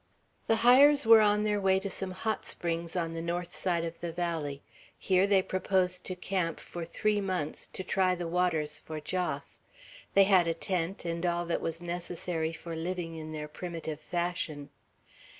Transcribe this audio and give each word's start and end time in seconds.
The 0.47 0.55
Hyers 0.65 1.05
were 1.05 1.21
on 1.21 1.43
their 1.43 1.61
way 1.61 1.79
to 1.79 1.87
some 1.87 2.09
hot 2.09 2.43
springs 2.43 2.95
on 2.95 3.13
the 3.13 3.21
north 3.21 3.55
side 3.55 3.85
of 3.85 3.99
the 4.01 4.11
valley. 4.11 4.63
Here 4.97 5.27
they 5.27 5.43
proposed 5.43 6.05
to 6.07 6.15
camp 6.15 6.59
for 6.59 6.83
three 6.83 7.21
months, 7.21 7.67
to 7.67 7.83
try 7.83 8.15
the 8.15 8.27
waters 8.27 8.79
for 8.79 8.99
Jos. 8.99 9.59
They 10.15 10.23
had 10.23 10.47
a 10.47 10.55
tent, 10.55 11.05
and 11.05 11.23
all 11.23 11.45
that 11.45 11.61
was 11.61 11.83
necessary 11.83 12.51
for 12.51 12.75
living 12.75 13.13
in 13.15 13.31
their 13.31 13.47
primitive 13.47 13.99
fashion. 13.99 14.71